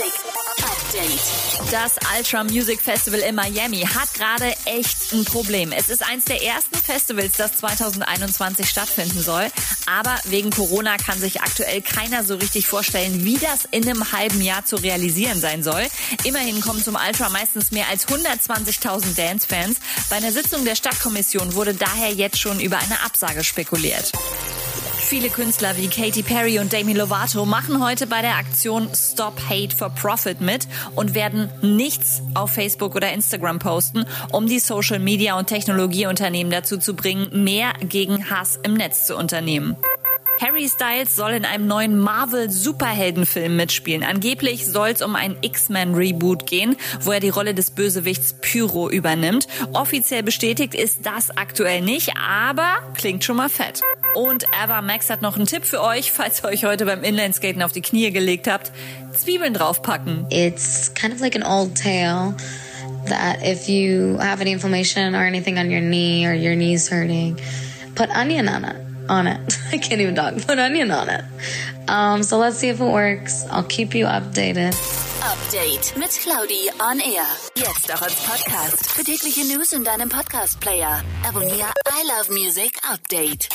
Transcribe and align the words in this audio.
Music 0.00 0.12
Update. 0.62 1.72
Das 1.72 1.96
Ultra 2.16 2.44
Music 2.44 2.80
Festival 2.80 3.20
in 3.20 3.34
Miami 3.34 3.80
hat 3.80 4.14
gerade 4.14 4.54
echt 4.64 5.12
ein 5.12 5.26
Problem. 5.26 5.72
Es 5.72 5.90
ist 5.90 6.02
eins 6.02 6.24
der 6.24 6.42
ersten 6.42 6.76
Festivals, 6.76 7.36
das 7.36 7.58
2021 7.58 8.66
stattfinden 8.66 9.20
soll. 9.20 9.48
Aber 9.86 10.16
wegen 10.24 10.50
Corona 10.50 10.96
kann 10.96 11.20
sich 11.20 11.42
aktuell 11.42 11.82
keiner 11.82 12.24
so 12.24 12.36
richtig 12.36 12.66
vorstellen, 12.66 13.26
wie 13.26 13.36
das 13.36 13.66
in 13.70 13.86
einem 13.86 14.10
halben 14.12 14.40
Jahr 14.40 14.64
zu 14.64 14.76
realisieren 14.76 15.38
sein 15.38 15.62
soll. 15.62 15.86
Immerhin 16.24 16.62
kommen 16.62 16.82
zum 16.82 16.94
Ultra 16.94 17.28
meistens 17.28 17.70
mehr 17.70 17.88
als 17.88 18.08
120.000 18.08 19.16
Dance-Fans. 19.16 19.78
Bei 20.08 20.16
einer 20.16 20.32
Sitzung 20.32 20.64
der 20.64 20.76
Stadtkommission 20.76 21.54
wurde 21.54 21.74
daher 21.74 22.10
jetzt 22.10 22.40
schon 22.40 22.58
über 22.58 22.78
eine 22.78 23.02
Absage 23.02 23.44
spekuliert. 23.44 24.12
Viele 25.10 25.28
Künstler 25.28 25.76
wie 25.76 25.88
Katy 25.88 26.22
Perry 26.22 26.60
und 26.60 26.72
Demi 26.72 26.92
Lovato 26.92 27.44
machen 27.44 27.84
heute 27.84 28.06
bei 28.06 28.22
der 28.22 28.36
Aktion 28.36 28.88
Stop 28.94 29.40
Hate 29.50 29.74
for 29.74 29.90
Profit 29.90 30.40
mit 30.40 30.68
und 30.94 31.16
werden 31.16 31.50
nichts 31.62 32.22
auf 32.34 32.52
Facebook 32.52 32.94
oder 32.94 33.12
Instagram 33.12 33.58
posten, 33.58 34.04
um 34.30 34.46
die 34.46 34.60
Social 34.60 35.00
Media 35.00 35.36
und 35.36 35.48
Technologieunternehmen 35.48 36.52
dazu 36.52 36.78
zu 36.78 36.94
bringen, 36.94 37.42
mehr 37.42 37.72
gegen 37.80 38.30
Hass 38.30 38.60
im 38.62 38.74
Netz 38.74 39.08
zu 39.08 39.16
unternehmen. 39.16 39.76
Harry 40.40 40.68
Styles 40.68 41.16
soll 41.16 41.32
in 41.32 41.44
einem 41.44 41.66
neuen 41.66 41.98
Marvel-Superheldenfilm 41.98 43.56
mitspielen. 43.56 44.04
Angeblich 44.04 44.64
soll 44.64 44.90
es 44.90 45.02
um 45.02 45.16
ein 45.16 45.36
X-Men-Reboot 45.42 46.46
gehen, 46.46 46.76
wo 47.00 47.10
er 47.10 47.20
die 47.20 47.30
Rolle 47.30 47.52
des 47.52 47.72
Bösewichts 47.72 48.36
Pyro 48.40 48.88
übernimmt. 48.88 49.48
Offiziell 49.72 50.22
bestätigt 50.22 50.76
ist 50.76 51.04
das 51.04 51.36
aktuell 51.36 51.80
nicht, 51.80 52.12
aber 52.16 52.76
klingt 52.94 53.24
schon 53.24 53.38
mal 53.38 53.48
fett. 53.48 53.82
Und 54.14 54.44
Ava 54.52 54.82
Max 54.82 55.08
hat 55.08 55.22
noch 55.22 55.36
einen 55.36 55.46
Tipp 55.46 55.64
für 55.64 55.82
euch, 55.82 56.10
falls 56.10 56.42
ihr 56.42 56.48
euch 56.48 56.64
heute 56.64 56.84
beim 56.84 57.04
Inlineskaten 57.04 57.62
auf 57.62 57.72
die 57.72 57.80
Knie 57.80 58.10
gelegt 58.10 58.48
habt. 58.48 58.72
Zwiebeln 59.12 59.54
draufpacken. 59.54 60.26
It's 60.30 60.92
kind 60.94 61.14
of 61.14 61.20
like 61.20 61.36
an 61.36 61.42
old 61.42 61.76
tale 61.76 62.34
that 63.06 63.38
if 63.42 63.68
you 63.68 64.18
have 64.18 64.40
any 64.40 64.52
inflammation 64.52 65.14
or 65.14 65.24
anything 65.24 65.58
on 65.58 65.70
your 65.70 65.80
knee 65.80 66.26
or 66.26 66.34
your 66.34 66.56
knee's 66.56 66.88
hurting, 66.88 67.36
put 67.94 68.10
onion 68.10 68.48
on 68.48 68.64
it. 68.64 68.76
On 69.08 69.26
it. 69.26 69.58
I 69.72 69.78
can't 69.78 70.00
even 70.00 70.14
talk. 70.14 70.34
Put 70.46 70.58
onion 70.58 70.90
on 70.90 71.08
it. 71.08 71.24
Um, 71.90 72.22
so 72.22 72.38
let's 72.38 72.56
see 72.58 72.68
if 72.68 72.80
it 72.80 72.84
works. 72.84 73.44
I'll 73.50 73.64
keep 73.64 73.94
you 73.94 74.06
updated. 74.06 74.74
Update 75.22 75.96
mit 75.96 76.10
Claudi 76.10 76.70
on 76.78 77.00
Air. 77.00 77.26
Jetzt 77.56 77.92
auch 77.92 78.02
als 78.02 78.14
Podcast. 78.14 78.92
Für 78.92 79.02
tägliche 79.02 79.44
News 79.44 79.72
in 79.72 79.82
deinem 79.82 80.08
Podcast-Player. 80.08 81.02
Abonniere 81.26 81.72
I 81.88 82.06
Love 82.06 82.32
Music 82.32 82.78
Update. 82.88 83.48